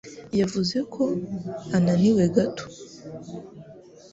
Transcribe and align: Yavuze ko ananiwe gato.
Yavuze 0.39 0.77
ko 0.93 1.03
ananiwe 1.75 2.23
gato. 2.35 2.65